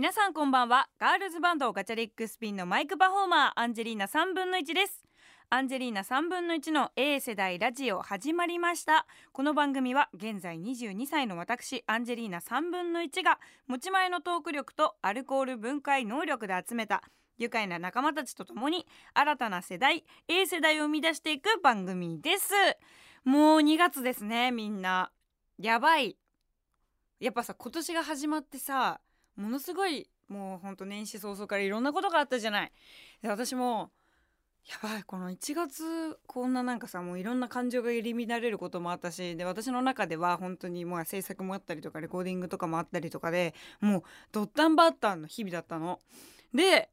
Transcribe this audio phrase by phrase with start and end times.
[0.00, 0.88] 皆さんこんばんは。
[0.98, 5.04] ガールズバンドガチャリックスピンのマイクパフォーマーアンジェリーナ3分の1です。
[5.50, 9.06] アンジェリーナ3分の1の A 世代ラジオ始まりました。
[9.32, 17.02] この番組は現在22歳の私アンジェリーナ3分の1が持ち前のトーク力とアルコール分解能力で集めた
[17.36, 22.54] 愉快な仲間たちと共に新たな世代 A 世代を生み出していく番組です。
[23.26, 25.10] もう2月ですねみんな。
[25.58, 26.16] やばい。
[27.20, 28.98] やっぱさ今年が始まってさ
[29.36, 32.72] ものすごいもうほんと年始早々からいろんなことがあったじゃない。
[33.22, 33.90] で私も
[34.68, 44.02] やばいこの1月こんななんかさもういろんな感情が入り乱れることもあったしで私の中では本当にもう制作もあったりとかレコーディングとかもあったりとかでもう
[44.32, 45.98] ドッタンバッタンの日々だったの。
[46.54, 46.90] で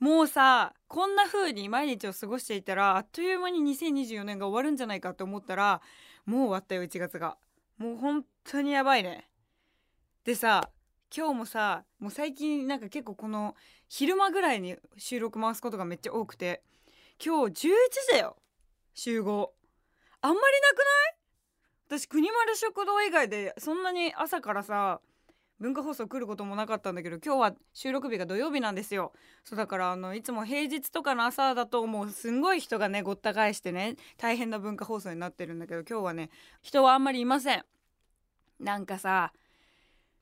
[0.00, 5.80] もうさこんな風に毎日を過ごしていたらあっという間に2024年が終わるんじゃないかって思ったら
[6.26, 7.38] もう終わったよ1月が。
[7.78, 9.28] もう本当にやばいね。
[10.24, 10.68] でさ
[11.16, 13.54] 今日もさもう最近なんか結構この
[13.88, 16.62] 昼間ぐらいに収録回すことがめっちゃ多くて
[17.24, 18.36] 今日11時だよ
[18.92, 19.54] 集合。
[20.20, 20.82] あんまりなくな
[21.96, 22.00] い？
[22.00, 25.00] 私国丸食堂以外でそんなに朝からさ
[25.58, 29.14] 文化放送来ることもなかったんだけど今日は収録日が土曜日なんですよ。
[29.42, 36.28] そうだからあのいつも平日とかの朝だともうすんごい人がねごった返してね大変な文化放送になってるんだけど今日はね
[36.60, 37.64] 人はあんまりいません。
[38.60, 39.32] なんかさ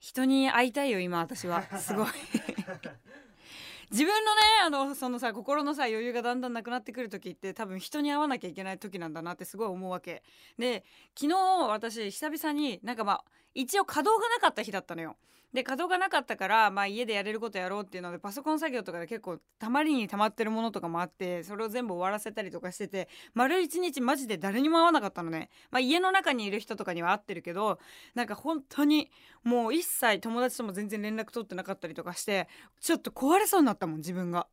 [0.04, 1.62] 人に会いたいよ今私は。
[1.78, 2.06] すごい。
[3.90, 10.22] 自分のねあのそのさ心のさ余裕がだんだんなくなってくる時って多分人に会わなきゃいけない時なんだなってすごい思うわけ。
[10.58, 10.84] で
[11.18, 11.38] 昨日
[11.68, 15.16] 私久々になんかまあ一応稼働がなかった日だったのよ
[15.54, 27.78] で稼働がなかったから、まあ、家でやれることやろうっていうのでパソコン作業とかで結構たまりにたまってるものとかもあってそれを全部終わらせたりとかしてて丸一日マジで誰にも会わなかったのね、まあ、家の中にいる人とかには会ってるけど
[28.16, 29.12] なんか本当に
[29.44, 32.48] もう一切友達とも全然連絡取ってなかったりとかして
[32.80, 34.48] ちょっと壊れそうになったもん自分が。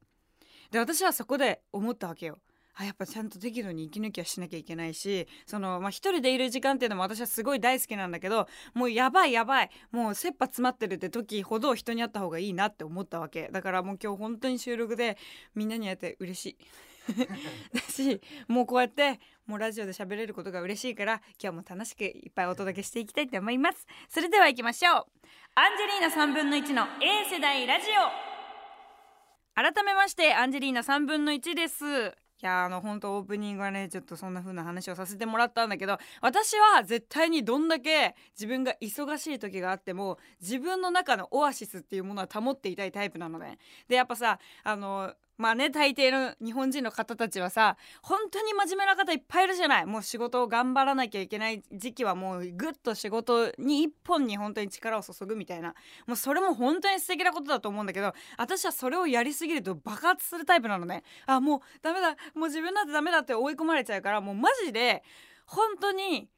[0.70, 2.40] で私はそこで思ったわけよ。
[2.82, 13.50] あやっぱちゃんと適度に息抜きはしなきゃいけないしその、まあ、一人でいる時間っていうのも私はすごい大好きなんだけどもうやばいやばいもう切羽詰まってるって時ほど人に会った方がいいなって思ったわけ。
[13.52, 15.18] だからもう今日本当に収録で
[15.56, 16.58] みんなに会えて嬉しい。
[17.74, 23.86] だしもうこうやってもうラジオで喋れることが嬉しいから今日も楽しくいっぱいお届けしていきたいと思います。
[24.10, 24.96] それでは行きましょう。
[25.56, 27.88] アンジェリーナ3分の1の A 世代ラジ
[28.28, 28.32] オ。
[29.54, 43.60] 改めましてアンジェリーナ3分の1ですいやあの本当オープニングはねちょっとそんな風な話をさせてもらったんだけど私は絶対にどんだけ自分が忙しい時があっても自分の中のオアシスっていうものは保っていたいタイプなのね。
[43.88, 49.86] でやっぱさあのまあね大抵の日本人の方たちはさ本当に真面目な方いっぱいいるじゃない。
[49.86, 55.74] もう仕事を頑張らなきゃいけない時期はもうぐっと仕事に一本に本当に力を注ぐみたいな。
[56.08, 61.04] もうそれも本当に素敵なことだと思うんだけど私はそれをやりすぎると爆発するタイプなのね。
[61.26, 62.16] あもうダメだ。
[62.36, 65.04] もう自分なんてダメだって追い込まれちゃうからもうマジで
[65.46, 66.30] 本当に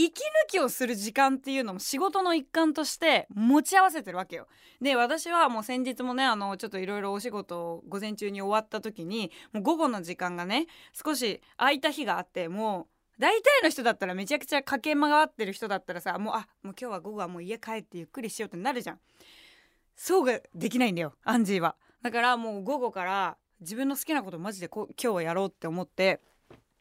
[0.00, 0.12] 息抜
[0.48, 4.46] きをする時間っていうのも仕事の一環として持ち合わせてるわけよ。
[4.80, 12.86] で私はもう先日もねあのちょっといろいろお仕事を午前中に終わった時にもう午後の時間がね少し空いた日があっても
[13.18, 19.00] う大体の人だったらめちゃくちゃ駆け回ってる人だったらさもうあもう今日は午後はもう家帰ってゆっくりしようってなるじゃん。
[19.96, 21.74] そうができないんだよアンジーは。
[22.02, 26.20] だからもう午後から自分の好きなことマジでこ今日はやろうって思って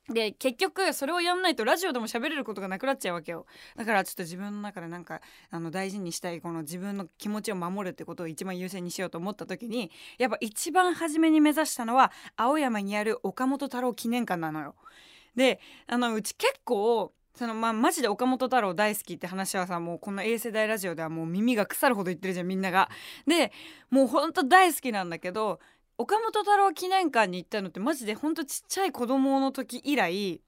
[0.09, 3.45] で結局それをやんないとラジオでも喋れることがなくなっちゃうわけよ
[3.75, 14.75] だからちょっと自分の中でなんかあの大事にしたいこの自分の気持ちを守るってことを一番優先にしようと思った時にやっぱ一番初めに目指したのは青山にある岡本太郎記念館なのよ。
[15.35, 22.89] であのうち結構そのまあマジで岡本太郎大好きって話はさもうこの A 世代ラジオではもう耳が腐るほど言ってるじゃんみんなが。
[23.27, 23.51] で
[23.91, 25.59] もうほんと大好きなんだけど
[25.97, 30.41] 岡本太郎記念館に行ったのってマジでほんとちっちゃい子供の時以来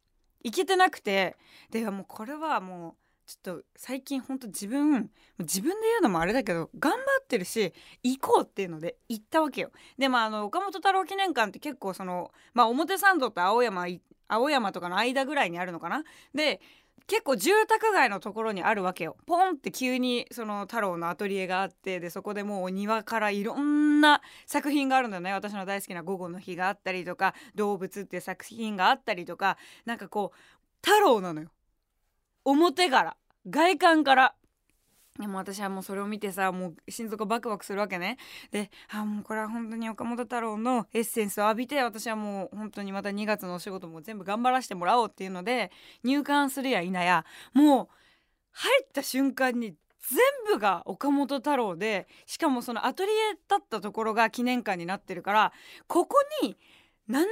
[0.44, 1.36] 行けてなくて
[1.72, 2.94] でもうこれはもう
[3.26, 7.74] ちょっと最近ほんと自分自分で言うのもあれだけど頑張ってるし
[8.04, 9.72] 行こうっていうので行ったわけよ。
[9.98, 13.86] でまああの岡本太郎記念館って結構そのまあ表参道と青山
[14.28, 16.04] 青山とかの間ぐらいにあるのかな。
[16.34, 16.62] で
[17.10, 19.18] 結構住宅街のところにあるわけよ。
[19.26, 25.34] ポンって急にその太郎のアトリエがあってでそこでもうお庭からいろんな作品があるんだよね。
[25.34, 30.38] 私の大好きな「午後の日」があったりとか「動物」っていう作品があったりとかなんかこう
[30.88, 31.50] 太郎なのよ。
[32.46, 33.18] 表から
[33.50, 34.36] 外観から。
[35.20, 38.18] でも私はもうそれを見てさもう心臓がバクバクするわけね。
[38.52, 45.72] であもうこれは本当に岡本太郎のエッセンスを浴びて私はもう本当にまた2月のお仕事も全部頑張らせてもらおうっていうので
[46.04, 47.88] 入館するや否やもう
[48.52, 49.76] 入った瞬間に
[50.10, 50.20] 全
[50.54, 53.16] 部が岡本太郎でしかもそのアトリエ
[53.50, 55.54] だったところが記念館になってるから
[55.88, 56.58] ここに
[57.08, 57.30] 何十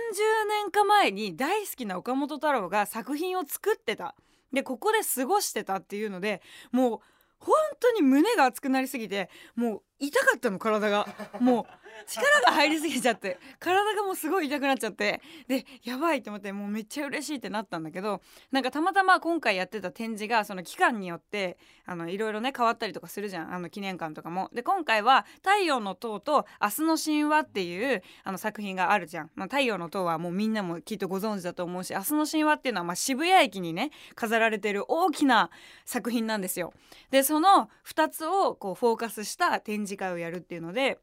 [0.49, 4.15] 年か前に大好きな岡本太郎が作品を作ってた。
[4.51, 6.41] でここで過ごしてたっていうので
[6.71, 6.99] もう
[7.39, 11.07] 本当に胸が熱くなりすぎてもう痛かったの体が。
[11.39, 11.65] もう
[12.05, 18.21] 力が入りすぎちゃって体がもうすごい痛くなっちゃってでやばいと思ってもうめっちゃ嬉しいってなったんだけど
[18.51, 24.49] なんかたまたま今回やってた展示がその期間によってあのいろいろね変わったりとかするじゃんあの記念館とかも。
[24.53, 29.31] で今回は「太陽の塔」と「明日の神話」っていうあの作品があるじゃん。
[29.35, 35.49] まあ、太陽の塔はもうみんなもきっとご存知だと思うし明日の神話っていうのはまあ渋谷駅にね飾られてる大きな
[35.85, 36.73] 作品なんですよ。
[37.11, 40.99] でその2つをこうフォーカスした展示会をやるっていうので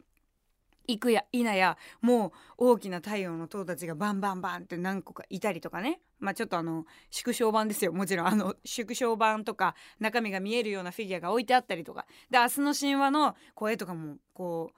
[0.86, 6.00] 行くや否やもう大きな太陽の塔たちがバンバンバンって何個かいたりとかね。
[6.18, 7.92] まあちょっとあの縮小版ですよ。
[7.92, 12.06] もちろんあの縮小版とか中身が見えるようなフィギュアが置いてあったりとか。
[12.30, 14.76] で明日の神話の声とかもこう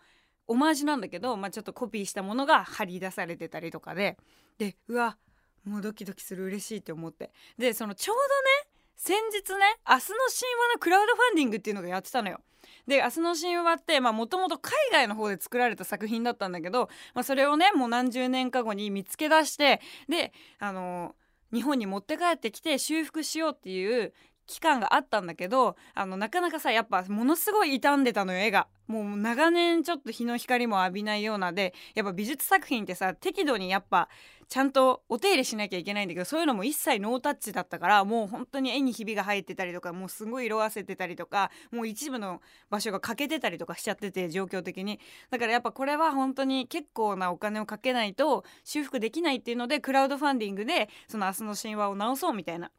[0.49, 4.17] オマージュなんだけど、まあ、ちょっとコピーしたものが貼り出されてたりとかで。
[4.59, 5.19] でうわ
[5.65, 7.33] もうドキドキする嬉しいって思って。
[7.59, 8.23] でそのちょうど
[8.69, 12.41] ね先日ね明日の神話のクラウドファンディングっていうのがやってたのよ。
[12.87, 21.15] で「明日の神話」ってもともと海外の方で作られた作品だったんだけど、まあ、それをねもう何十年か後に見つけ出してであの
[21.53, 24.13] 日本に持って帰ってきて修復しようっていう
[24.47, 28.69] 期間があったんだけどあのなかなかさやっぱものすごい傷んでたのよ絵が。
[28.87, 34.09] もう長年ちょっと日の光も浴びないようなでやっぱ美術作品ってさ適度にやっぱ
[34.49, 42.41] ちゃんとお手入れしなきゃいけないんだけどそういうのも一切ノータッチだったからもう本当に絵にひびが入ってたりとかもうすごい色あせてたりとかもう一部の
[42.71, 45.01] 場所が欠けてたりとかしちゃってて状況的に。
[45.31, 52.71] だからやっぱこれは本当に結構なお金をかけないと修復できないっていうのでクラウドファンディングでその明日の神話を直そうみたいな。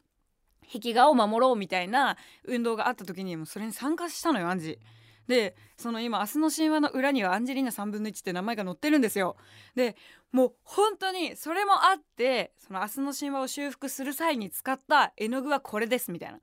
[0.72, 4.78] 壁画を守ろうみたいな運動があった時にもそれに参加したのよアンジ。
[5.26, 9.36] でその今「明日の神話」の裏にはアンジェリーナ3分の1って名前が載ってるんですよ。
[9.74, 9.94] で
[10.32, 16.40] もう本当にそれもあってその「明日の神話」を修復する際に使った絵の具はこれですみたいな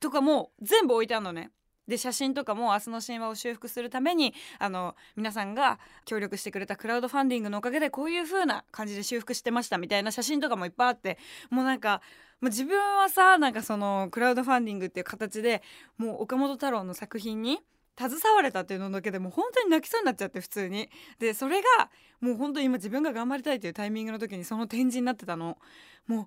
[0.00, 1.50] とかもう全部置いてあるのね。
[1.88, 11.18] で写真とかも明日の神話を修復するためにあの皆さんが協力してくれたクラウドファンディングのおかげでこういう風な感じで修復してましたみたいな写真とかもいっぱいあって
[11.50, 12.02] もうなんか
[12.40, 15.62] もう自分はさなんかそのクラウドファンディングっていう形で
[15.96, 17.58] もう岡本太郎の作品に
[17.98, 20.88] 携われたっていうのだけでもう本当に泣きそうになっちゃって普通に。
[21.18, 25.58] でそれがもう本当に今自分が頑張りたいというタイミングの時にその展示になってたの。
[26.06, 26.26] もう「あー」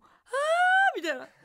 [0.97, 1.27] みたいな「、」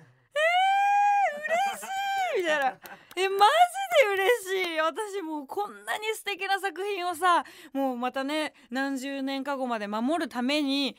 [2.37, 2.79] みたいな
[3.17, 4.23] 「えマジで
[4.55, 10.97] 嬉しい私もうこんなに素敵な作品をさもうまたね何十年か後まで守るために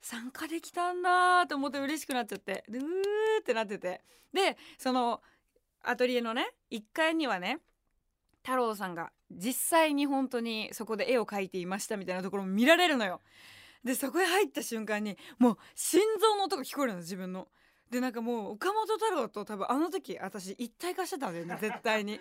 [0.00, 2.80] 参加できたんだと思って嬉しくなっちゃってうー
[3.40, 4.02] ってなってて
[4.32, 5.22] でその
[5.82, 7.60] アトリエのね1階にはね
[8.42, 13.20] 太郎さんが実際に本当にそこで絵を描いていましたみたいなところも見られるのよ。
[13.84, 17.48] でそこへ入った瞬間にもう心臓の音が聞こえるの自分の。
[17.90, 22.20] でなんかもう岡本太郎と多分あの時私一体化してたんだよね 絶対に。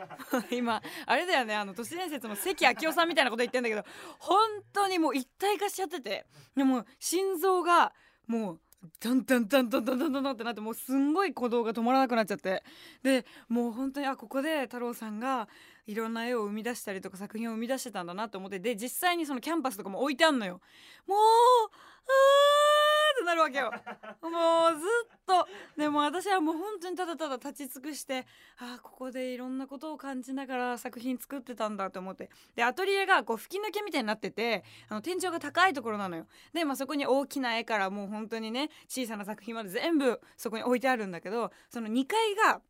[0.50, 3.84] 今あれだよねあの都市伝説の関明夫さんみたいなこと言ってんだけど
[4.18, 4.40] 本
[4.72, 6.26] 当にもう一体化しちゃってて。
[6.56, 7.92] でも心臓が
[8.26, 8.60] もう
[8.98, 12.62] ダンダンダンダンダンダンダンってなってもうすんごい鼓動が止まらなくなっちゃって。
[13.02, 15.48] でもう本当にあここで太郎さんが
[15.86, 20.60] いろんな絵を生み出したりとか作品を生み出してたんだなと思ってで実際にそのキャンパスとかも置いてあんのよ。
[21.06, 23.70] もうあってなるわけよ。
[24.22, 25.48] もうずっと。
[25.76, 28.26] でも私はもう本当にただただ立ち尽くして
[28.58, 32.30] ああここでいろんなことを感じながら作品作ってたんだと思って。
[32.54, 36.26] でアトリエがこう吹き抜けみたいになっててあの天井が高いところなのよ。
[36.52, 42.60] で、まあ、そこに大きな絵からもう本当にね小さな作品まで全部そこに置いてあるんだけどその2階が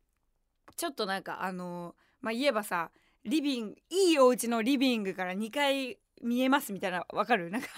[0.75, 2.91] ちょっとなんかあのまあ言えばさ
[3.23, 7.49] リビングいいお家のリビングから2階見えますみたいなわかる？
[7.51, 7.69] なんか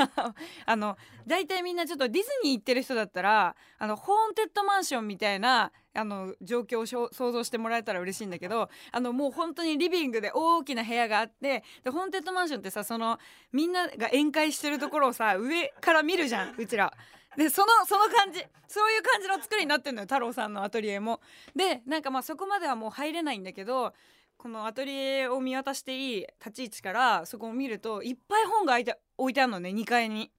[0.65, 0.97] あの
[1.27, 13.19] 大体みんなちょっとディズニー行ってる人だったらあのホーンテッドマンションみたいなあの状況を想像してもらえたら嬉しいんだけどあのもう本当にリビングで大きな部屋があってでホーンテッドマンションってさその
[13.51, 16.93] みんなが宴会してるところをさ上から見るじゃんうちら。
[17.35, 21.19] でそのその感じそういう感じの作りになってんのよ太郎さんのアトリエも。
[21.55, 23.93] でなんかまあそこまではもう入れないんだけど
[24.37, 28.77] このアトリエを見渡していい立ち位置からそこを見るといっぱい本が
[29.17, 30.31] 置いてあるのね2階に。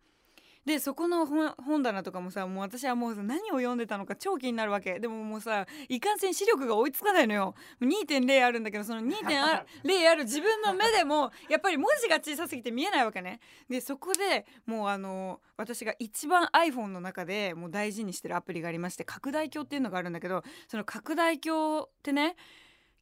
[0.65, 4.99] でそこの本棚とかもさもう私はもう何を読んでたのか超気になるわけ。
[4.99, 7.55] でももうさいかんせん視力が追いつかないのよ。
[7.83, 9.43] 2.0あるんだけどその2.0
[10.09, 13.41] ある自分の目でもやっぱり文字が小さすぎて見えないわけね。
[13.69, 22.37] でそこでもうあの私が一番 iPhone の中でもう大事にしてるアプリがありまして拡大鏡っていうのがあるんだけどその拡大鏡ってね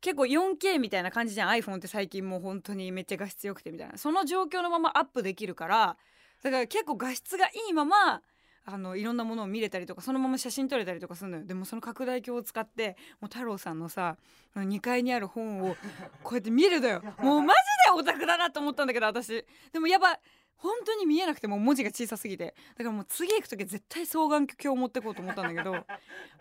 [0.03, 1.51] 結構 4K みたいな感じじゃん。
[1.51, 3.97] iPhone って最近もう本当にめっちゃ画質良くてみたいな。
[3.97, 5.97] その状況のままアップできるから
[6.43, 8.21] だから結構画質がいいまま
[8.65, 11.45] あのいろんなものを見れたりとかそのまま写真撮れたりとかするのよ。
[11.45, 14.17] でもその拡大鏡を使ってもう太郎さんのさ
[14.57, 15.77] 2階にある本を
[16.23, 17.01] こうやって見るのよ。
[17.19, 17.61] もうマジ
[17.95, 19.47] でオタクだなと思ったんだけど私。
[19.73, 20.19] でもやっぱ
[20.57, 22.55] 本当に見えなくても文字が小さすぎて。
[22.77, 25.73] だからもう次行く時絶対双眼鏡を持ってこうと思ったんだけど。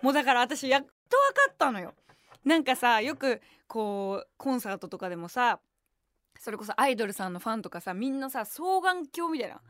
[0.02, 0.96] もうだから私やっと分か
[1.52, 1.94] ったのよ。
[2.46, 5.60] なんかさよくこうコンサートとかでもさ
[6.40, 9.62] それこそアイドルさんのファンとかさみんなさ双眼鏡みたいな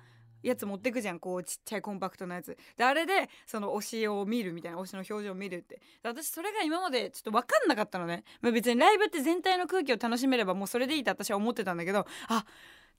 [0.44, 1.20] やつ持ってくじゃん。
[1.20, 2.58] こうちっちゃいコンパクトなやつ。
[2.78, 5.82] であれでその推しを見るみたいな推しの表情を見るって。
[6.04, 12.46] 私それが今までちょっと分かんなかったのね、まあ、別にライブって全体の空気を楽しめればもうそれでいいって私は思ってたんだけどあ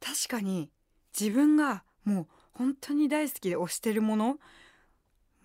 [0.00, 0.70] 確かに
[1.18, 4.38] 自分がもう本当に大好きで推してるもの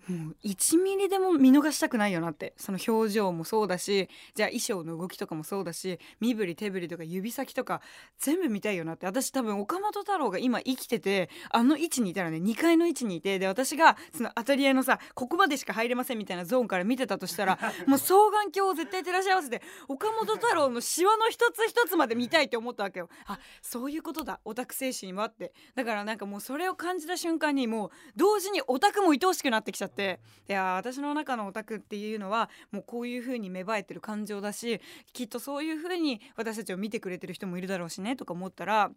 [0.08, 2.54] もう1ミリでも見逃したくないよなって。
[2.56, 7.82] その表情もそうだしじゃあ衣装の動きとかもそうだし身振り手振りとか指先とか
[8.18, 9.06] 全部見たいよなって。
[9.06, 12.38] 私多分岡本太郎が今生きててあの位置にいたらね。
[12.38, 23.08] 2階の位置にいてで私がそのアトリエのさここまでしか入れませんみたいなゾーンから見てたとしたら もう双眼鏡を絶対照らし合わせて岡本太郎のシワの一つ一つまで見たいって思ったわけよ。
[23.26, 24.40] あそういうことだ。
[24.44, 25.52] オタク精神はって。
[25.74, 29.97] だからなんかもうそれを感じた瞬間にもう同時にオタクも愛おしくなってきちゃって。
[29.98, 34.80] っていや私の中のオタクっていうのはもうこういう風に芽生えてる感情だし
[35.12, 38.92] きっとそういう風に私たちを見てくれてる人もいるだろうしねとか思ったら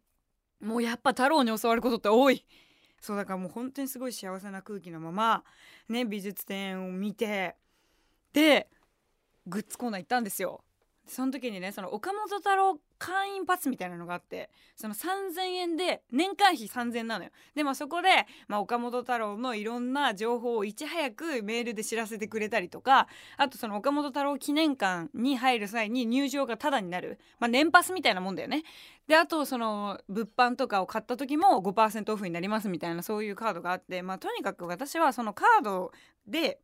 [0.61, 2.45] もうやっぱ太郎に教わることって多い。
[2.99, 5.43] そうだからもう本当にすごい幸せな空気のまま
[5.89, 7.55] ね美術展を見て
[8.31, 8.67] で
[9.47, 10.63] グッズコーナー行ったんですよ
[11.07, 17.31] その時にねその岡本太郎会員パスみたいなのがあってその3,000円で年間費3,000なのよ。
[17.55, 18.09] でもそこで、
[18.47, 28.63] まあ、岡本太郎のいろんな情報をいち早くメールで知らせてくれたりとかあとその岡本太郎記念館に入る際に入場がタダになる、まあ、年パスみたいなもんだよね。
[29.07, 35.91] であとその物販とかを買った時も5%オフになりますみたいなそういうカードがあってまあとにかく私はそのカード
[36.27, 36.59] で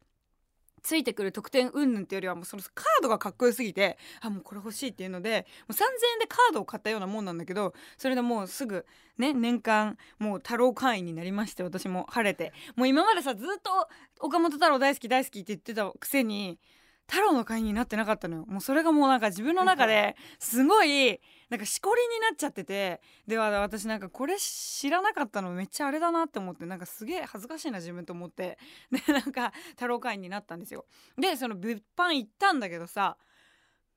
[0.83, 8.85] ついてくる特典云々っていうよりはもうそのカードがかっこよすぎてあもうこれ欲しいっていうのでもう3,000円でカードを買ったようなもんなんだけどそれでもうすぐ
[9.17, 12.53] ね年間もう太郎会員になりまして私も晴れて。
[12.75, 13.87] もう今までさずっと
[14.19, 16.59] 岡本太郎大好き大好きって言ってたくせに
[17.09, 18.45] 太郎の会員になってなかったのよ。
[18.47, 23.01] もうそれがもうなんか自分の中ですごいなんかしこりになっちゃってて。
[23.27, 28.57] では私なんかこれ知らなかったのめっちゃあれだなって思ってなんかすげえ恥ずかしいな自分と思って。
[28.91, 30.85] でなんか太郎会員になったんですよ。
[31.17, 33.17] でその物販行ったんだけどさ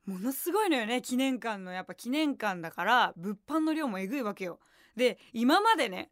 [0.07, 1.73] ものすごいのよね記念館の。
[1.73, 4.61] やっぱ記念館だから物販の量もえぐいわけよ。
[4.97, 6.11] で今までね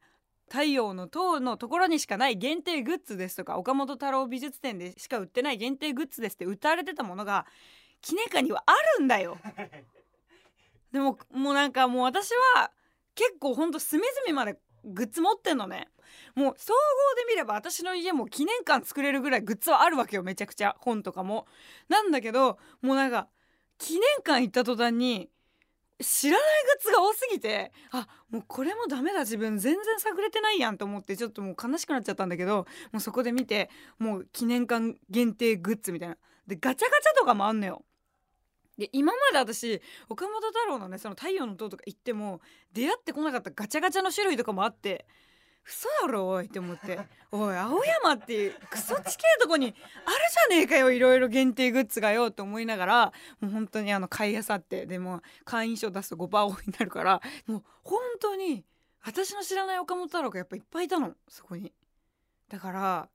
[0.48, 7.46] 太陽の塔のところにしかない限定グッズですとか岡本太郎美術展でしか売ってない限定グッズですって歌われてたものが
[8.00, 9.38] 記念館にはあるんだよ。
[10.92, 12.70] でももうなんかもう私は
[13.14, 15.88] 結構ほんと隅々までグッズ持ってんのね。
[16.34, 16.78] もう総合
[17.16, 20.76] で見れば私の家も記念館作れるぐらいグッズはあるわけよめちゃくちゃ。
[20.80, 21.46] 本とかも。
[21.88, 23.28] なんだけどもうなんか
[23.76, 25.28] 記念館行った途端に
[26.00, 36.16] 知らないグッズが多すぎてあもうこれもダメだ自分全然探れてないやんと思ってちょっともう悲しくなっちゃったんだけどもうそこで見てもう記念館限定グッズみたいな。
[36.46, 37.84] でガチャガチャとかもあんのよ。
[38.78, 42.40] で今まで私岡本太郎のねその太陽の塔とか行っても
[42.72, 45.06] 出会ってこなかったガチャガチャの種類とかもあって
[45.64, 46.98] 嘘だろおいって思って。
[47.30, 49.74] おい青山ってクソちけえとこにある
[50.48, 58.64] じゃねえかよいろいろ限定グッズがよって思いながらもう本当にあの買いあさってでも会員証出すと5%オフになるからもう本当に
[59.04, 61.72] 私の知らない岡本太郎がやっぱいっぱいいたのそこに。
[62.48, 63.08] だから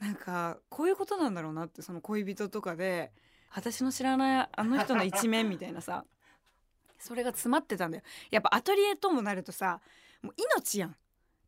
[0.00, 3.12] なんかこういうことなんだろうなってその恋人とかで
[3.54, 6.04] 私の知らないあの人の一面みたいなさ
[6.98, 8.02] それが詰まってたんだよ。
[8.32, 9.80] やっぱアトリエともなるとさ
[10.20, 10.96] もう命やん。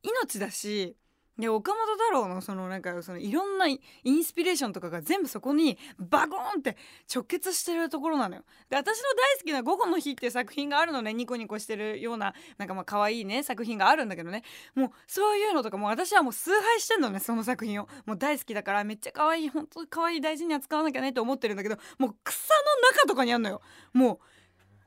[0.02, 0.96] 命だし
[1.38, 6.76] で岡本太郎のそのなんかそのいろんなインスピレーションとかが全部そこにバゴーンって
[7.12, 8.42] 直結してるところなのよ。
[8.68, 14.42] で私の大好きな「午後の日」っていう作品があるのねニコニコしてるようななんかまあ可愛いね作品があるんだけどね
[14.74, 23.62] もうそういうのとかも私はもう崇拝してんのねその作品をもう大好きだからめっちゃ可愛い本当可愛い大事に扱わなきゃねと思ってるんだけどもう草の中とかにあんのよ。
[23.94, 24.31] もう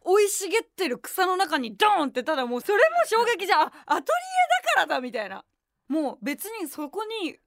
[0.05, 3.61] 生い茂ってる草の中にドーンってただもうそれも衝撃じゃん。
[3.61, 4.03] アトリエだ
[4.75, 5.43] からだみたいな。
[5.87, 7.37] もう別にそこに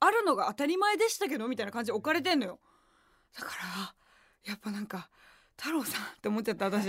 [0.00, 2.60] あるのが当たり前でしたけどみたいな感じで置かれてんのよ。
[3.38, 3.94] だから
[4.44, 5.10] やっぱなんか
[5.60, 6.88] 太郎さんって思っちゃった私。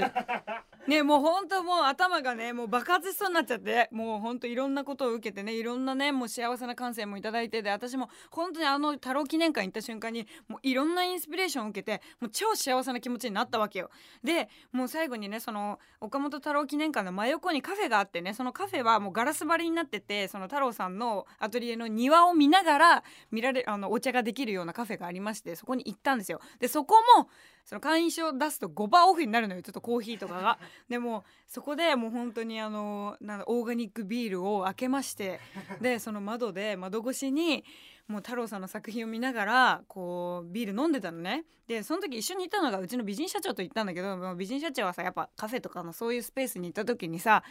[0.87, 13.91] ねもうほんともう頭がねもう爆発しそうになっちゃってもうほんといろんなことを受けてねいろんなねもう幸せな感性もいただいてで私も本当にあの太郎記念館行った瞬間にもういろんなインスピレーションを受けてもう超幸せな気持ちになったわけよ。
[14.23, 26.39] でもう最後にねその岡本太郎記念館の真横にカフェがあってねそのカフェはもうガラス張りになっててその太郎さんのアトリエの庭を見ながら見られあのお茶ができるようなカフェがありましてそこに行ったんですよ。
[26.59, 27.29] でそこも
[27.69, 30.57] その会員証出すと5%オフになるのよちょっとコーヒーとかが
[30.89, 35.39] でもそこでもう本当にあのなんオーガニックビールを開けまして
[35.79, 37.63] でその窓で窓越しに
[38.07, 47.43] もう太郎さんの作品を見ながらこうビール飲んでたのねでその時一緒にいたのがうちの美人社長と行ったんだけど美人社長はさやっぱカフェとかのそういうスペースに行った時にさ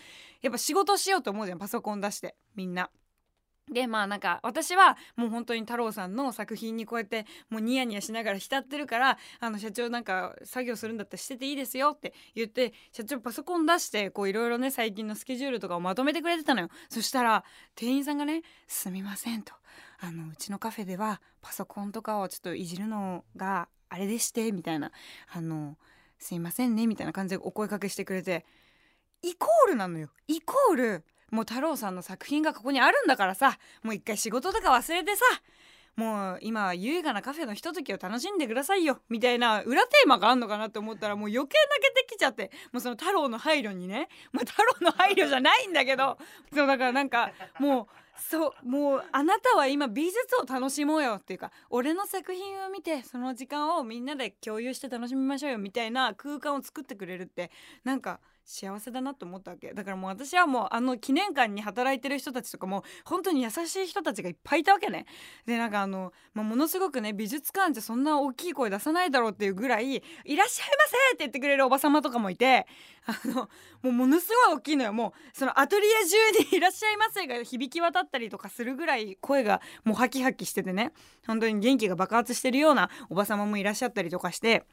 [0.43, 2.91] やっぱ仕事しようと思うじゃんパソコン出してみんな。
[3.71, 16.69] でまあなんか私はもう本当に太郎さんの作品にこうやってもうニヤニヤしながら浸ってるからあの社長なんか作業するんだったらしてていいですよって言って社長パソコン出してこういろいろね最近のスケジュールとかをまとめてくれてたのよ。
[16.89, 17.45] そしたら
[17.75, 19.55] 店員さんがね「すみません」と
[20.01, 24.93] 「あのうちのカフェではパソコンとかをちょっといじるのがあれでして」みたいな
[25.29, 25.77] 「あの
[26.19, 28.45] すいませんね」みたいな感じでお声かけしてくれて
[29.23, 30.11] イコールなのよ。
[30.27, 35.25] イコールもう太郎さんの作品がここにあるんだからさもう一回仕事とか忘れてさ
[35.97, 41.49] もう今は優雅なカフェのひとときを楽しんでくださいよみたいな裏テーマがあんのかなって思ったらもう余計泣
[41.83, 46.17] けてきちゃってもうその太郎の配慮にね、まあ、太郎の配慮じゃないんだけど
[46.55, 47.87] そうだからなんかもう
[48.31, 57.51] そうもうあなたは今美術を楽しもうよっていうか俺の作品を見てその時間をみんなで共有して楽しみましょうよみたいな空間を作ってくれるって
[57.83, 65.05] なんか幸せだなと思ったわけだからもう私はもうあの記念館に働いてる人たちとかも本当に優しい人たちがいっぱいいたわけね
[65.45, 72.67] でなんかあの、まあ、ものすごくね美術館じゃそんな大きい声出さないだろうっていうぐらい「いらっしゃいませ!」って言ってくれるおば様とかもいて
[73.05, 73.51] あのも
[73.91, 80.93] うものすごい大きいのよもうそのアトリエ中に「いらっしゃいませ」が響き渡ったりとかするぐらい声がもうハキハキしててね
[81.27, 84.65] 本当に元気が爆発してるようなおば様もいらっしゃったりとかして。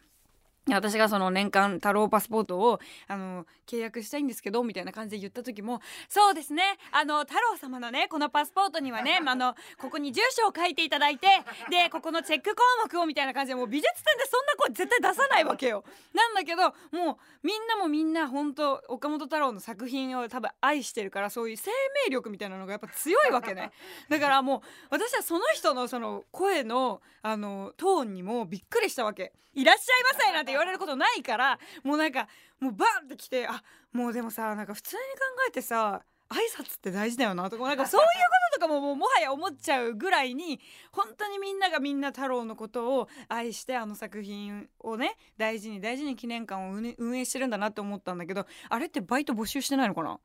[0.73, 5.79] 私がその年間太郎パスポートをあの契約したいんですけどみたいな感じで言った時も
[6.09, 6.63] そうですね。
[6.91, 11.27] あの太郎様のねこのパスポートにはね あのここに住所を書いていただいて
[11.69, 15.83] でここのチェック項目をみたいな感じでもう美術展でそんな声絶対出さないわけよ。
[16.13, 21.69] なんだけどもうみんなもみんな本当岡本太郎の作品を多分愛してるからそういう生
[22.05, 23.71] 命力みたいなのがやっぱ強いわけね。
[24.09, 29.33] だからもう私はその人のその声のあのトーンにもびっくりしたわけ。
[29.55, 32.27] いらっしゃいませなんて言われることないからもうなんか
[32.59, 35.07] もうバンってきてあもうでもさなんか普通に考
[35.47, 38.13] えてさ挨拶って大事だよなとかなんかそういうこ
[38.53, 40.59] ととかももうもはや思っちゃうぐらいに
[40.91, 50.19] 本当にみんながみんな太郎のことを愛してあの作品をね大事に大事に記念館を運営してるんだなって思ったんだけどあれってバイト募集してないのかな？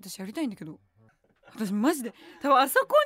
[0.00, 0.80] 私やりたいんだけど。
[1.54, 2.14] 私マジで。
[2.40, 2.96] 多分あそこに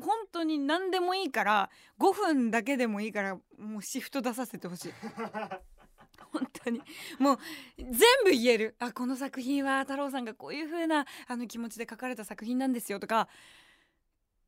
[0.00, 4.92] 本当に何でもいいから5分だけでもいいからもうシフト出させてほしい。
[6.32, 6.80] 本当に。
[7.18, 7.38] もう
[7.76, 7.88] 全
[8.24, 8.76] 部言える。
[8.78, 13.28] あこの作品は太郎さんがこういう風なあな気持ちで書かれた作品なんですよとか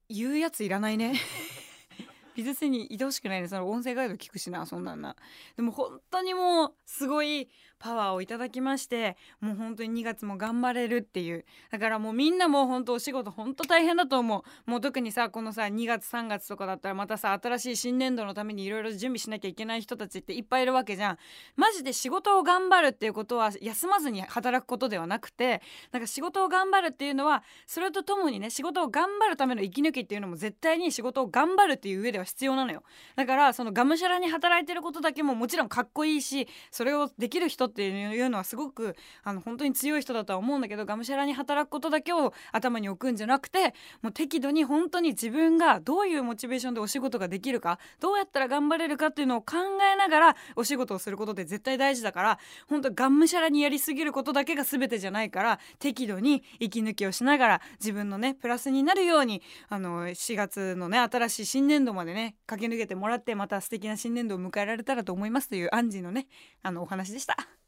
[0.09, 1.15] 言うやついらないね。
[2.35, 3.49] 美術にいてほしくないね。
[3.49, 5.17] その音声ガイド聞くしなそんなんな。
[5.57, 7.51] でも本当にもうすごい
[7.83, 11.45] パワーをいただきましてもう本当に2月も頑張れるっていう。
[11.73, 14.71] だからもうみんなもう本当お仕事本当大変だと思う。
[14.71, 21.19] もう特にさこのさ2月3月とかだったらまたさ新しい新年度のためにいろいろ準備しなきゃいけない人たちっていっぱいいるわけじゃん。
[21.57, 32.85] マジで仕事を頑張るっていうことは休まずに働くことではなくてなんか仕事を頑張るっていうのはそれとともにね仕事を頑張るための息抜きっていうのも絶対に仕事を頑張るっていう上では必要なのよ。
[33.17, 49.57] だからそのがむしゃらに働いてることだけももちろんかっこいいしそれをできる人っていうのはすごくあの本当に強い人だとは思うんだけどがむしゃらに働くことだけを頭に置くんじゃなくてもう適度に本当に自分がどういうモチベーションでお仕事ができるかどうやったら頑張れるかっていうのを考
[49.93, 66.27] えながらお仕事をすることって絶対大事だから本当がむしゃらにやりすぎることだけが全てじゃないから適度に息抜きをしながら自分のねプラスになるようにあの4月のね新しい新年度までね駆け抜けてもらってまた素敵な新年度を迎えられたらと思いますというアンジーのね
[66.63, 67.62] あのお話でした。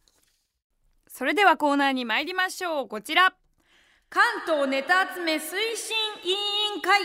[1.16, 2.88] それではコーナーに参りましょう。
[2.88, 3.34] こちら。
[4.10, 7.02] 関東ネタ集め推進委員会。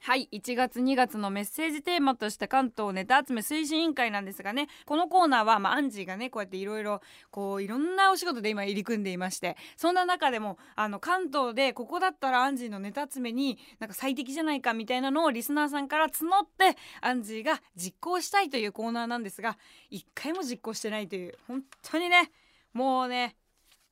[0.00, 0.28] はい。
[0.30, 4.68] 1月2月のメッセージテーマとした関東ネタ集め推進委員会なんですがね。
[4.84, 9.56] このコーナーは、まあ、アンジーがねこうやっていろいろこういろんなお仕事で今入り組んでいまして。
[9.78, 19.56] そんな中でもあの関東でここだったらアンジーのネタ集めになんか最適じゃないかみたいなのをリスナーさんから募ってアンジーが実行したいというコーナーなんですが
[19.88, 22.30] 一回も実行してないという本当にね
[22.72, 23.36] もうね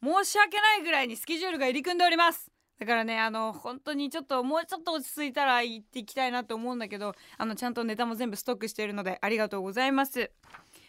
[0.02, 2.50] 申し訳ないぐらいにスケジュールが入り組んでおります。
[2.78, 10.30] だからねあの本当にちょっともうちょっと落ち着いたら行っていきたいなと思うんだけどあのちゃんとネタも全部ストックしているのでありがとうございます。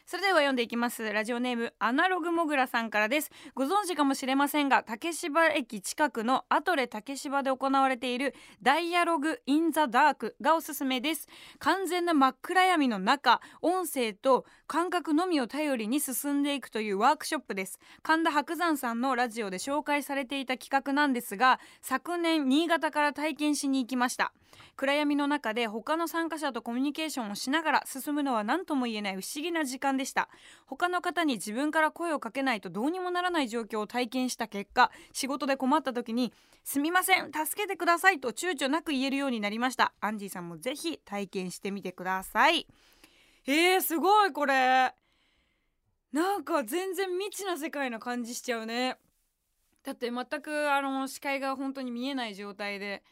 [0.06, 1.10] それでは読んでいきます。
[1.10, 3.30] ラジオネームアナログモグラさんからです。
[3.56, 11.28] ご存知かもしれませんが竹芝駅近くのアトレ竹芝で行われているダイアログインザダークがおすすめです。
[11.60, 17.78] 完全な真っ暗闇の中音声と感覚のみを頼りに進んでいくというワークショップです。
[18.04, 24.32] 神田伯山さんのラジオで紹介されていた企画なんですが昨年新潟から体験しに行きました。
[24.78, 30.30] 暗闇の中で他の参加者とコミュニケーションをしながら進むのは何とも言えない不思議な時間でした。
[30.68, 36.32] 他の方に自分から声をかけないとどうにもならない状況を体験した結果仕事で困った時に
[36.64, 39.92] 「すみません助けてください」と躊躇なく言えるようになりました。
[40.00, 42.68] アンジーさんもぜひ体験してみてください。
[43.48, 44.94] えー、すごいこれ。
[46.12, 48.98] なんか全然未知な世界な感じしちゃうね。
[49.84, 53.04] だって全くあの視界が本当に見えない状態で。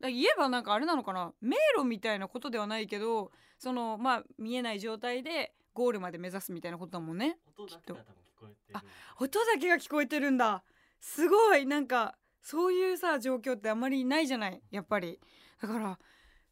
[0.00, 1.32] 言えばなんかあれなのかな。
[1.40, 7.38] 迷路みたいなことではないけどそのまあ見えない状態でゴールまで目指すみたいなことだもんね。
[7.56, 8.02] 音だけが聞
[8.40, 8.78] こえてる。
[8.78, 8.82] あ
[9.20, 10.64] 音だけが聞こえてるんだ。
[11.00, 15.20] すごいなんかそういうさ状況ってあんまりないじゃないやっぱり。
[15.60, 15.98] だから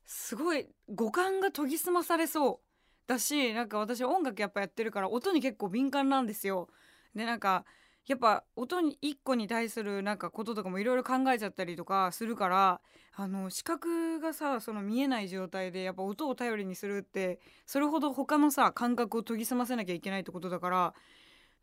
[0.04, 2.69] すごい五感が研ぎ澄まされそう
[3.10, 6.68] だしなんか私音楽やっぱやってるから音に結構敏感なんですよ。
[7.12, 7.64] でなんか
[8.06, 12.80] やっぱ音に1個に対するなんかこととかもいろいろ考えちゃったりとかするから
[13.16, 20.94] あの視覚がさその見えない状態でやっぱ音を頼りにするってそれほど他のさ感覚を研ぎ澄ませなきゃいけないってことだから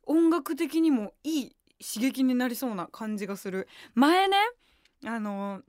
[0.06, 3.70] 音楽的にもいい刺激になりそうな感じがする。
[3.96, 4.36] 前ね
[5.06, 5.62] あの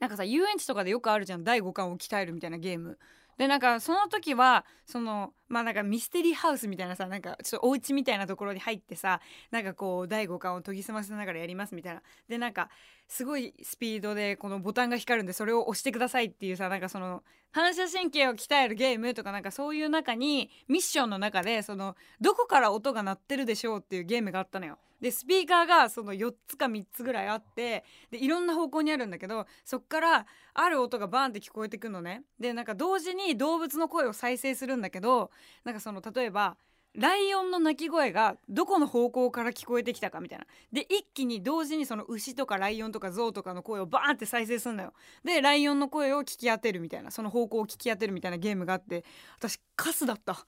[0.00, 1.44] なんかさ遊園地とかでよくあるじゃん。
[1.44, 2.98] 第五感を鍛えるみたいなゲーム。
[3.38, 9.20] でなんかその時はそのまあなんかミステリーハウスみたいなさなんかちょっとお家みたいなところに入ってさ
[9.50, 12.70] なんかこう第五感を研ぎ澄ませながらやりますみたいなでなんか
[13.08, 17.22] すごいスピードでこのボタンが光るんでそれを押してくださいっていうさなんかその
[17.52, 24.78] 反射神経を鍛えるゲームとかなんかそういう中にミッションの中でそのどこから音が鳴ってるでしょうっていうゲームがあったのよ。
[25.06, 32.24] でスピーカーがその4つか3つぐらいあってでいろんな方向にあるんだけどそっからある音がバーンって聞こえてくのね。
[32.40, 35.30] でなんか同時に動物の声を再生するんだけど
[35.62, 36.56] なんかその例えば
[36.96, 40.46] ライオンの鳴き声がどこの方向から聞こえてきたかみたいな。
[40.72, 44.92] で一気に同時にその牛とかライオンとかゾウとかの声をバーンって再生するのよ。
[45.22, 49.04] でライオンの声を聞き当てるみたいなその方向を聞き当てるみたいなゲームがあって
[49.38, 50.44] 私カスだった。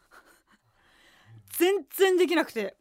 [1.57, 2.77] 全然できなくて。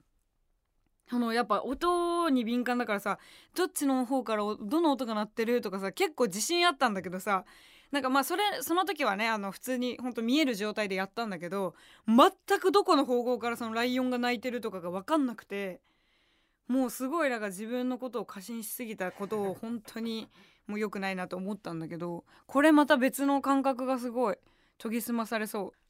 [1.10, 3.18] あのやっぱ音に敏感だからさ
[3.56, 7.46] どっちの方からどの音が鳴ってるとかさ結構自信あったんだけどさ
[7.92, 11.76] なんかまあそれその時はねあの普通にほんと見える状態でやったんだけど
[12.08, 15.80] 全くどこの方向からそのライオンが鳴いてるとかが分かんなくて
[16.68, 20.28] もうすごいなんか自分のことを過信しすぎたことを本当に
[20.68, 24.38] もう良くないなと思ったんだけどこれまた別の感覚がすごい
[24.80, 25.88] 研ぎ澄まされそう。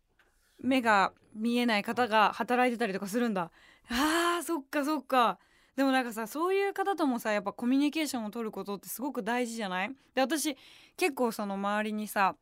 [0.61, 3.51] 目が見えない方が働いてたりとかするんだ。
[3.89, 5.39] あーそっかそっか。
[5.75, 9.91] でもなんかさそういう方ともさやっぱコミュニケーションを取ることってすごく大事じゃない？
[10.15, 10.57] で私
[10.97, 12.35] 結構その周りにさ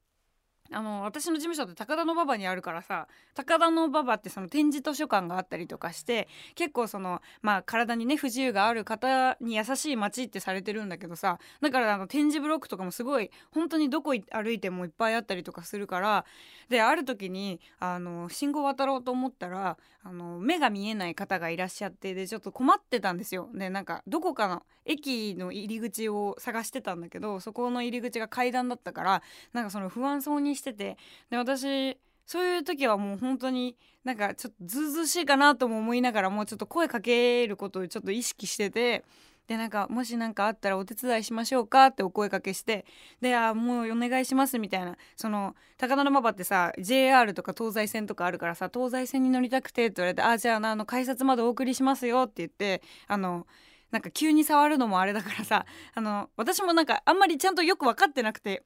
[0.72, 16.26] あの私の事務所って高田馬場にあるからさ高田馬場ってその展示図書館があったりとかして結構そのまあ体にね不自由がある方に優しい街ってされてるんだけどさだからあの展示ブロックとかもすごい本当にどこ歩いてもいっぱいあったりとかするから
[16.70, 23.50] である時にあの信号渡ろうと思ったらあの目が見えない方がいらっしゃってでちょっと困ってたんですよ。
[23.54, 30.98] でなんかどこかの駅の入り口を探してたんだけどそこの入り口が階段だったからなんかその不安そうにしてて。
[31.30, 39.04] で私そういう時はもう本当になんかちょっとずうずうしいかなとも思いながらもうちょっと声かけることをちょっと意識してて。
[39.48, 42.86] でなんかもし何かあったらお手伝いしましょうかってお声かけして。
[43.22, 44.98] であもうお願いしますみたいな。
[45.16, 53.46] その高田馬場ってさ JR とか東西線とかあるからさ東西線に乗りたくてって言われてあじゃああの改札までお送りしますよって言ってあの
[53.92, 58.64] なんか急に触るのもあれだからさあの私もなんかあんまりちゃんとよく分かってなくて。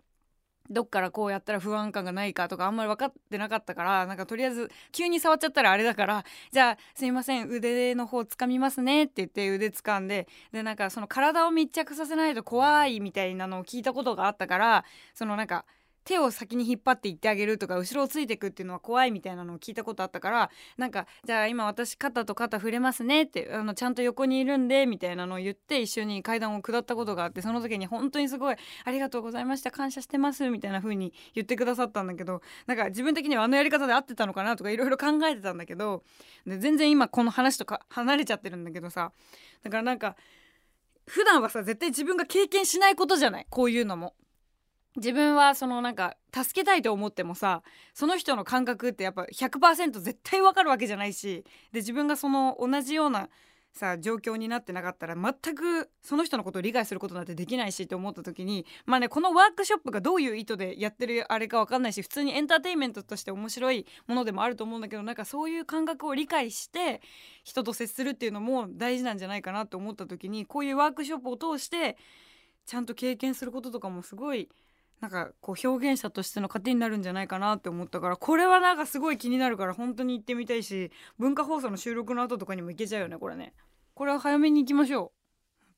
[0.69, 15.65] どっからこうやったら不安感がないかとかあんまり分かってなかったからなんかとりあえず急に触っちゃったらあれだからじゃあすいません腕の方掴みますねって言って腕掴んででなんかその体を密着させないと怖いみたいなのを聞いたことがあったからそのなんか
[16.09, 36.01] 手を先に引っ張っていってあげるとか後ろをついていくっていうのは怖いみたいなのを聞いたことあったからなんかじゃあ今私肩と肩触れますねってあのちゃんと横にいるんでみたいなのを言って一緒に階段を下ったことがあってその時に本当にすごいありがとうございました感謝してますみたいな風に言ってくださったんだけどなんか自分的にはあのやり方で合ってたのかなとかいろいろ考えてたんだけど
[36.47, 39.11] 全然今この話とか離れちゃってるんだけどさ
[39.61, 40.15] だからなんか
[41.05, 44.15] 普段はさ絶対自分が経験しないことじゃないこういうのも。
[44.99, 53.29] 自分はそのなんか助けたいと思ってもさその人の感覚ってやっぱ100%絶対わかるわけじゃないしで自分がその同じような
[53.71, 67.01] さ状況になってなかったら全くその人のことを理解することなんてできないしと思った時にまあねこのワークショップがどういう意図でやってるあれか分かんないし普通にエンターテインメントとして面白いものでもあると思うんだけどなんかそういう感覚を理解して
[67.43, 71.97] 人と接するっていうのも大事なんじゃないかなと思った時にこういうワークショップを通して
[72.65, 74.49] ちゃんと経験することとかもすごい
[75.01, 83.53] なんかこう表現者としての糧になるんじゃないかなって思ったからこれはなんかすごい気になるから本当に行ってみたいし文化放送の収録の後とかにも行けちゃうよねこれね。
[83.93, 85.01] これは早めに行きましょう。
[85.01, 85.11] 本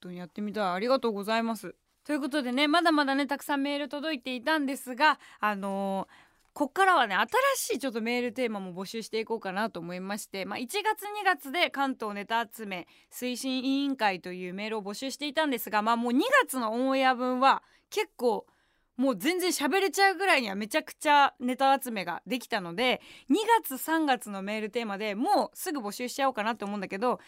[0.02, 0.64] 当にやってみたい。
[0.74, 1.76] ありがとうございます。
[2.04, 10.84] ということでねまだまだねたくさんメール届いていたんですがあのーこっからはね新しいちょっとメールテーマも募集していこうかなと思いまして、まあ、1月2
[11.26, 18.46] 月で関東ネタ集め推進委員会というメールを募集していたんですが、まあ、もう2月のオンエア分は結構
[19.02, 27.20] もう全然喋れちゃうぐらいにはめちゃくちゃネタ集めができたので2月3月のメールテーマでもうすぐ募集しちゃおうかなと思うんだけど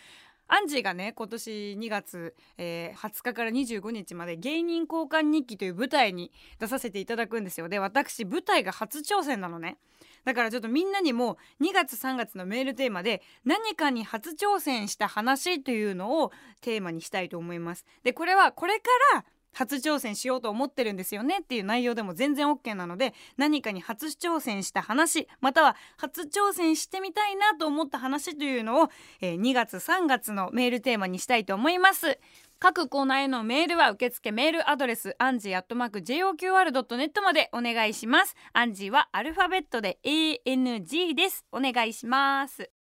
[0.48, 7.70] アンジーがね今年2月、えー、20日から25日まで芸人交換日記という舞台に出させていただくんですよ。
[7.70, 9.78] で私舞台が初挑戦なのね。
[10.26, 16.32] だからちょっとみんなにも2月3月のメールテーマで何かに初挑戦した話というのを
[16.62, 17.86] テーマにしたいと思います。
[18.04, 28.90] でこれはこれから初挑戦しようと思ってるんですよねっていう内容でも全然 OK なので何かに初挑戦した話または初挑戦してみたいなと思った話というのを、
[29.22, 32.20] えー、2月3月のメールテーマにしたいと思います。
[32.60, 38.36] 各コーナーへのメールは受付メールアドレスアンジーアットマーク JOQR.net までお願いします。
[38.54, 41.46] アンジーはアルファベットで ANG です。
[41.52, 42.83] お願いします。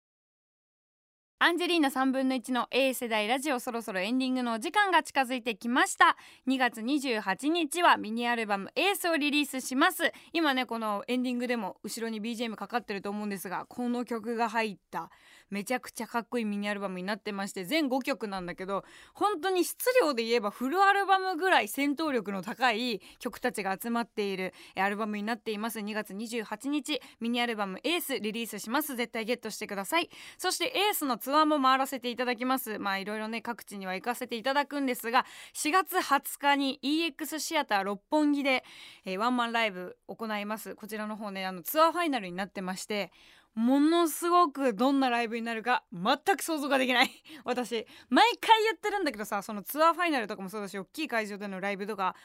[1.37, 6.15] アンジェリーナ3分の1の A 世代ラジオそろそろエンディングのお時間が近づいてきました。
[6.47, 10.13] 2月28日はミニアルバムエースをリリースします。
[10.31, 15.11] 今ねこのエンディングでも後ろに BGM かかってると思うんですがこの曲が入った
[15.49, 25.79] めちゃくちゃかっこいいミニアルバムになってまして全5曲なんだけど本当に質量で言えばフルアルバムぐらい戦闘力の高い曲たちが集まっているアルバムになっています。
[25.79, 28.95] 2月28日ミニアルバムエースリリースします。
[28.95, 30.09] 絶対ゲットしてください。
[30.37, 32.79] そしてエースのツアーも回らせていただきます。
[32.79, 38.63] まあいろいろね各地には行かせていただくんですが4月20日に EX シアター六本木で、
[39.05, 40.75] えー、ワンマンライブ行います。
[40.75, 43.11] こちらの方ねあのツアーファイナルになってまして
[43.55, 47.09] ものすごくどんなライブになるか全く想像ができない。
[47.45, 52.15] 私毎回やってるんだけどさそのツアーファイナルとかもそうだし大きい会場でのライブとか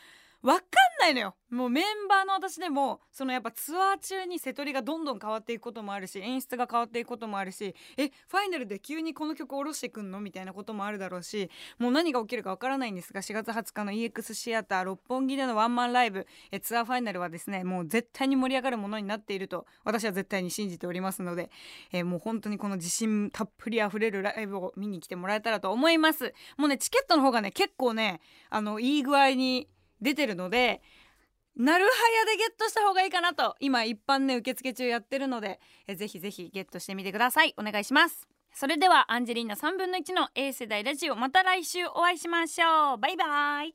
[0.43, 0.63] 分かん
[1.01, 1.35] ないのよ。
[1.51, 21.51] もうメンバーの私でもそのやっぱツアー中に瀬戸りがどんどん変わっていくこともあるし演出が変わっていくこともあるしえファイナルで急にこの曲下ろしてくんのみたいなこともあるだろうしもう何が起きるか分からないんですが4月20日の EX シアター六本木でのワンマンライブえツアーファイナルはですねもう絶対に盛り上がるものになっていると私は絶対に信じておりますので、
[21.93, 26.33] えもう本当にこの自信たっぷりあふれるライブを見に来てもらえたらと思います。
[26.57, 29.69] もうねチケットの方がね結構ねあのいい具合に
[30.01, 30.83] 出てるので
[31.57, 37.55] なるはやでゲットした方がいいかなと今一般ね受付中やってるのでえぜひぜひゲットしてみてください。
[37.59, 38.29] お願いします。
[38.55, 42.99] それではアンジェリーナ3分の1の A 世代ラジオまた来週お会いしましょう。
[42.99, 43.75] バイバイ。